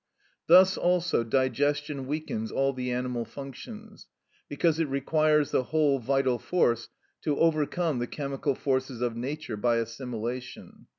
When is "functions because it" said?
3.23-4.87